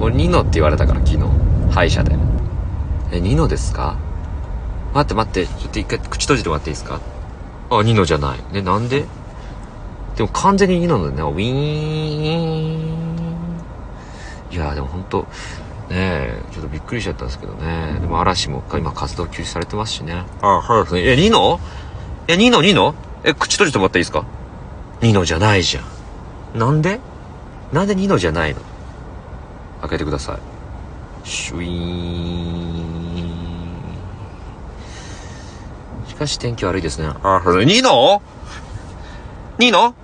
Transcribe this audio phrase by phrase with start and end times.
[0.00, 1.24] 俺ニノって言われたから昨日。
[1.70, 2.16] 歯医者で。
[3.12, 3.96] えニノですか？
[4.94, 7.00] 待って待ってちょっと一回口閉じてもらっていいですか？
[7.70, 8.40] あニノじゃない。
[8.52, 9.04] ねなんで？
[10.16, 11.22] でも完全にニノだね。
[11.22, 11.52] ウィー
[12.86, 13.00] ン。
[14.50, 15.26] いやでも本当ね
[15.90, 17.98] えちょっとびっくりしちゃったんですけどね。
[18.00, 20.24] でも嵐も今活動休止されてますしね。
[20.40, 21.12] あそうですね。
[21.12, 21.60] えニノ？
[22.26, 22.62] えニノ？
[22.62, 22.94] ニノ？
[23.22, 24.24] え口閉じてもらっていいですか？
[25.02, 25.82] ニノじゃないじゃ
[26.56, 26.58] ん。
[26.58, 27.00] なんで？
[27.72, 28.60] なんでニノじゃないの？
[29.80, 30.38] 開けてください。
[31.28, 31.70] シュイー
[32.86, 33.20] ン。
[36.08, 37.08] しかし天気悪いですね。
[37.22, 38.22] あ、ニノ？
[39.58, 39.94] ニノ？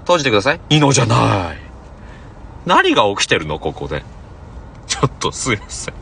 [0.00, 0.60] 閉じてください。
[0.68, 1.58] ニノじゃない。
[2.66, 3.58] 何が起きてるの？
[3.58, 4.02] ここで。
[4.86, 5.94] ちょっとすいません。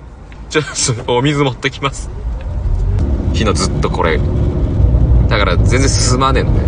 [0.51, 0.65] ちょっ
[1.07, 2.11] と、お水持ってきます。
[3.33, 4.19] 昨日ずっとこれ。
[5.29, 6.61] だから全然進まねえのね。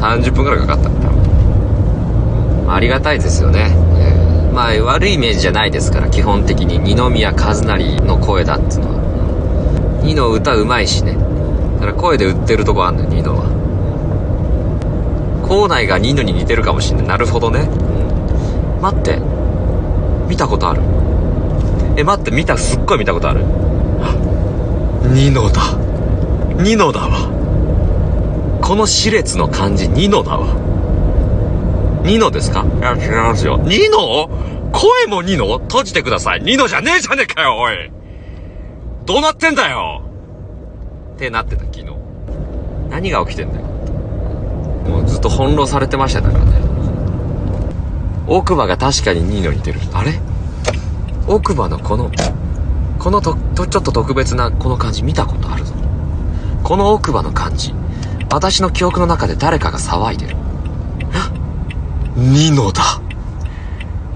[0.00, 0.90] 30分くらいかかった。
[0.90, 2.72] 多分。
[2.72, 3.74] ありがたいですよね。
[4.52, 10.00] まあ悪いイメージじゃないですから基本的に二宮和也の声だっていうのは。
[10.04, 11.16] 二の歌うまいしね。
[11.74, 13.62] だから声で売ってるとこあんのよ二のは。
[15.48, 17.06] 校内が二のに似てるかもしんない。
[17.06, 19.18] なるほどね、うん、待って。
[20.28, 20.82] 見たことある。
[21.96, 23.44] え待って見たすっごい見たことある。
[25.12, 25.62] 二のだ。
[26.62, 27.30] 二のだわ。
[28.62, 30.71] この歯列の漢字二のだわ。
[32.04, 32.64] ニノですか？
[32.64, 33.58] いや、違いますよ。
[33.58, 34.28] ニノ
[34.72, 36.40] 声もニノ閉じてください。
[36.40, 37.92] ニノじゃねえじゃねえかよ、おい
[39.04, 40.02] どうなってんだよ
[41.14, 41.86] ってなってた、昨日。
[42.90, 43.66] 何が起きてんだよ。
[43.66, 46.52] もうずっと翻弄されてましたからね。
[48.26, 49.80] 奥歯が確かにニノに似てる。
[49.92, 50.20] あれ？
[51.28, 52.10] 奥歯のこの、
[52.98, 55.74] このと、と、ちょっと特別なこの感じ見たことあるぞ。
[56.64, 57.74] この奥歯の感じ。
[58.30, 60.36] 私の記憶の中で誰かが騒いでる。
[62.16, 63.00] ニノだ。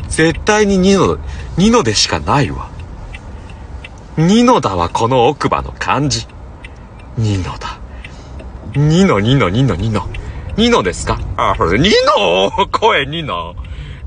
[0.09, 1.19] 絶対にニノ、
[1.57, 2.71] ニノでしかないわ。
[4.17, 6.27] ニノだわ、この奥歯の感じ。
[7.19, 7.79] ニノだ。
[8.75, 10.09] ニノ、ニノ、ニノ、ニノ。
[10.57, 11.19] ニノですか？
[11.37, 13.55] あ、ニノ声ニノ。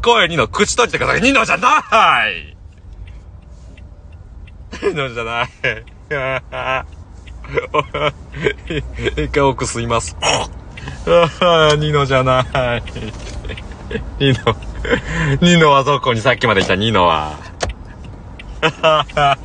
[0.02, 1.22] 声ニノ、口閉じてください。
[1.22, 1.84] ニノじゃな
[2.30, 2.56] い
[4.82, 5.50] ニノじゃない。
[9.16, 10.16] 一回奥吸います。
[11.78, 12.84] ニノじゃない。
[14.20, 14.56] ニノ、
[15.42, 16.22] ニノはどこに？
[16.22, 17.34] さっきまでいたニノは。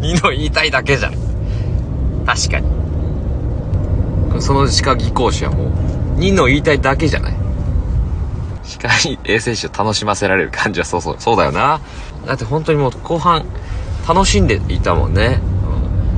[0.00, 1.14] ニノ言いたいだけじゃん。
[2.26, 2.68] 確かに。
[4.40, 5.68] その歯科技工士はもう、
[6.20, 7.34] ニノ言いたいだけじゃない？
[8.64, 8.88] 歯科
[9.24, 11.80] 衛生士を楽しませられる感じはそうそう、そうだよな。
[12.26, 13.44] だって本当にもう後半、
[14.06, 15.40] 楽しんでいたもんね。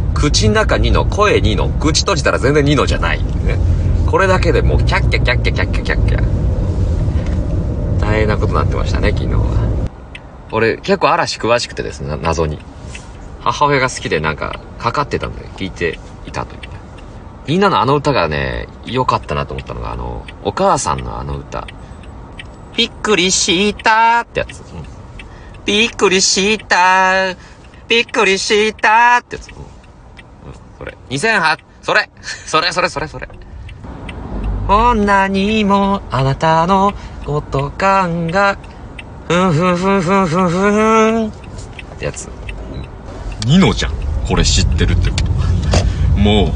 [0.08, 3.22] うん、口の中ニノ、声ニノ、口閉じたら全然ニノじゃない。
[3.22, 3.58] ね。
[4.10, 8.00] これだけでもうキャッキャキャッキャキャッキャキャッキャ。
[8.00, 9.88] 大変なことになってましたね、昨日は。
[10.50, 12.58] 俺、結構嵐詳しくてですね、謎に。
[13.40, 16.60] 母親が好きでなんか、かかってたんで、聞いていたという。
[17.46, 21.66] みんなのあの歌がね、良かったなと思ったのが、あの、お母さんのあの歌。
[22.76, 24.60] びっくりしたってやつ。
[24.60, 24.84] うん、
[25.66, 27.34] びっくりした
[27.86, 29.50] びっくりしたってやつ。
[29.50, 29.64] うん、うん、
[30.78, 30.96] それ。
[31.10, 33.28] 2008、それそれそれそれそれ。
[34.68, 36.92] こんなにもあなたの
[37.24, 38.58] こと感が、
[39.26, 41.30] ふんふんふんふんふんふんっ
[41.98, 42.28] てやつ。
[43.46, 43.92] ニノじゃん。
[44.28, 45.24] これ知ってるってこと。
[46.20, 46.52] もう。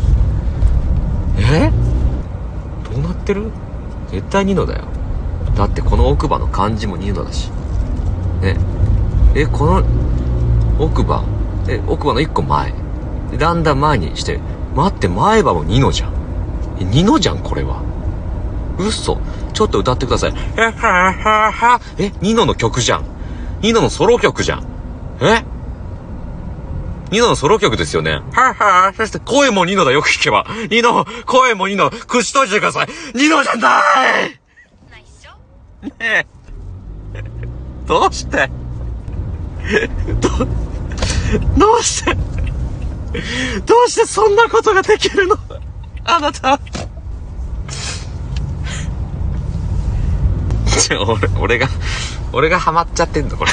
[1.40, 1.72] え？
[2.84, 3.50] どうなってる？
[4.08, 4.84] 絶対ニノだよ。
[5.56, 7.48] だってこの奥歯の漢字もニノだし。
[8.42, 8.58] ね。
[9.34, 9.82] え、この
[10.78, 11.24] 奥歯、
[11.66, 12.74] え、奥歯の一個前。
[13.38, 14.38] だんだん前にして、
[14.76, 16.12] 待って、前歯もニノじゃん。
[16.78, 17.80] え、ニノじゃん、これは。
[18.78, 19.20] 嘘
[19.52, 20.34] ちょっと歌ってください。
[20.56, 23.04] え、はははえ、ニノの曲じゃん。
[23.60, 24.66] ニノのソロ曲じゃん。
[25.20, 25.44] え？
[27.10, 28.22] ニノのソロ曲ですよね。
[28.32, 30.46] ははそして声もニノだよく聞けば。
[30.70, 32.88] ニノ、声もニノ、口閉じてください。
[33.14, 33.82] ニノじゃな
[34.26, 34.30] い
[35.82, 36.26] ねえ。
[37.86, 38.50] どうして？
[40.20, 40.46] ど、
[41.58, 42.14] どうして？
[43.66, 45.36] どうしてそんなことができるの？
[46.04, 46.58] あなた。
[50.90, 51.68] 俺、俺が、
[52.32, 53.50] 俺がハマっちゃってんの、これ。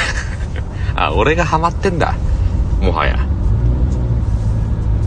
[0.96, 2.16] あ、俺がハマってんだ。
[2.82, 3.18] もはや。